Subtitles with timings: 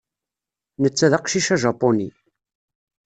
[0.81, 2.09] Netta d aqcic ajapuni.